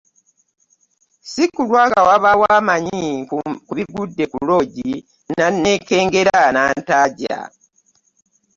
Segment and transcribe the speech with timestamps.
[1.31, 4.91] Si kulwa nga wabaawo amanyi ku bigudde ku loogi
[5.35, 7.39] n'anneekengera n'antaaja.